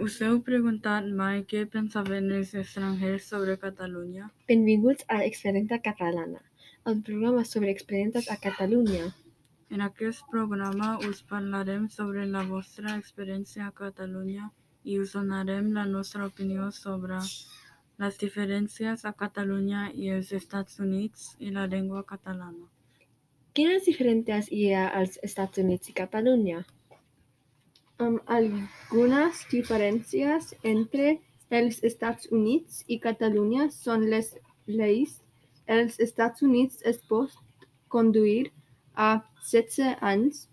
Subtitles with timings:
[0.00, 4.30] Us heu preguntat mai què pensaven els estrangers sobre Catalunya?
[4.48, 6.40] Benvinguts a Experiència Catalana,
[6.88, 9.10] el programa sobre experiències a Catalunya.
[9.68, 14.48] En aquest programa us parlarem sobre la vostra experiència a Catalunya
[14.82, 17.20] i us donarem la nostra opinió sobre
[18.00, 22.70] les diferències a Catalunya i els Estats Units i la llengua catalana.
[23.52, 26.64] Quines diferències hi ha als Estats Units i Catalunya?
[28.02, 31.18] Amb algunes diferències entre
[31.58, 34.32] els Estats Units i Catalunya són les
[34.66, 35.18] lleis.
[35.66, 37.30] Els Estats Units es pot
[37.92, 38.50] conduir
[38.96, 40.46] a 16 anys,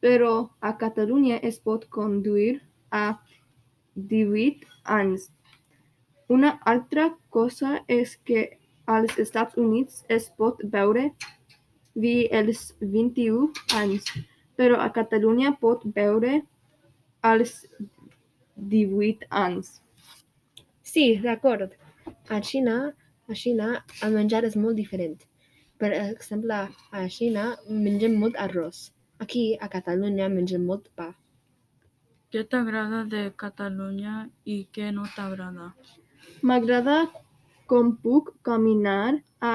[0.00, 2.60] però a Catalunya es pot conduir
[2.90, 3.04] a
[3.94, 4.66] 18
[4.98, 5.30] anys.
[6.28, 8.48] Una altra cosa és que
[8.86, 11.10] als Estats Units es pot veure
[11.94, 14.10] vi els 21 anys,
[14.56, 16.42] però a Catalunya pot veure
[17.28, 17.52] als
[18.56, 19.82] 18 anys.
[20.82, 21.74] Sí, d'acord.
[22.30, 22.76] A Xina,
[23.28, 23.68] a Xina
[24.06, 25.18] el menjar és molt diferent.
[25.76, 26.58] Per exemple,
[26.98, 28.90] a Xina mengem molt arròs.
[29.20, 31.10] Aquí, a Catalunya, mengem molt pa.
[32.32, 35.72] Què t'agrada de Catalunya i què no t'agrada?
[36.42, 36.96] M'agrada
[37.70, 39.54] com puc caminar a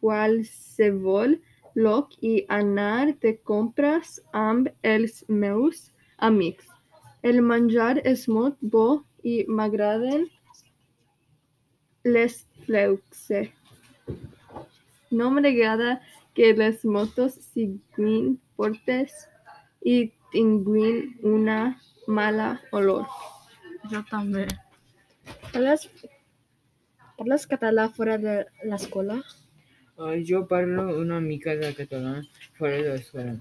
[0.00, 1.51] qualsevol lloc
[2.20, 6.68] i anar de compres amb els meus amics.
[7.22, 10.26] El menjar és molt bo i m'agraden
[12.04, 13.52] les flexe.
[15.10, 16.00] No m'agrada
[16.34, 19.12] que les motos siguin fortes
[19.84, 23.06] i tinguin una mala olor.
[23.92, 24.46] Jo també.
[25.52, 25.86] Parles,
[27.18, 29.20] parles català fora de l'escola?
[29.98, 32.14] Uh, jo parlo una mica de català
[32.56, 33.34] fora de l'escola.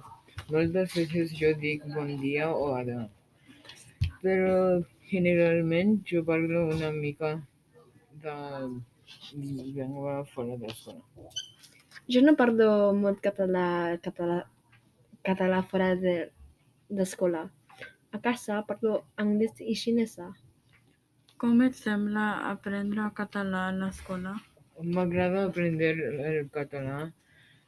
[0.51, 3.05] Moltes veces jo dic bon dia o adeu.
[4.19, 4.81] Però
[5.11, 7.31] generalment jo parlo una mica
[8.23, 8.35] de
[9.77, 11.01] llengua fora de l'escola.
[12.11, 14.43] Jo no parlo molt català, català,
[15.23, 16.15] català fora de
[16.89, 17.47] l'escola.
[18.11, 20.33] A casa parlo anglès i xinesa.
[21.39, 24.35] Com et sembla aprendre català a l'escola?
[24.83, 25.89] M'agrada aprendre
[26.31, 26.99] el català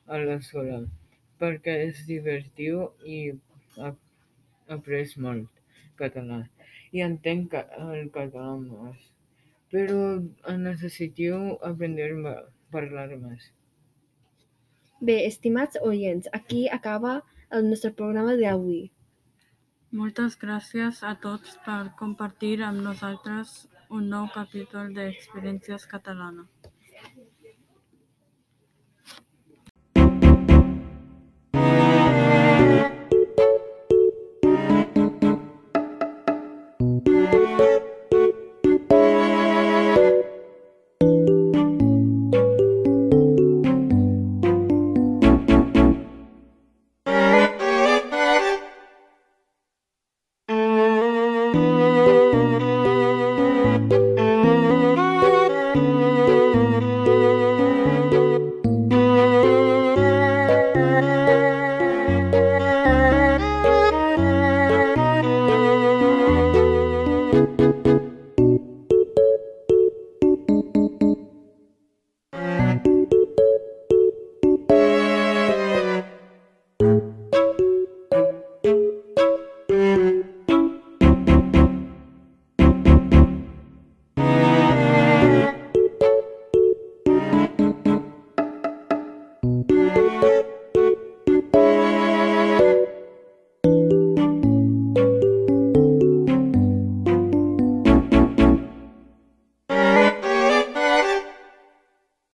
[0.08, 0.80] a l'escola
[1.42, 3.18] perquè és divertiu i
[3.78, 3.92] he
[4.76, 5.62] après molt
[6.00, 6.40] català
[6.94, 9.04] i entenc el català més.
[9.74, 10.00] Però
[10.64, 11.38] necessito
[11.70, 12.36] aprendre a
[12.74, 13.48] parlar més.
[15.02, 17.16] Bé, estimats oients, aquí acaba
[17.50, 18.84] el nostre programa d'avui.
[20.02, 23.58] Moltes gràcies a tots per compartir amb nosaltres
[23.98, 26.63] un nou capítol d'Experiències Catalanes.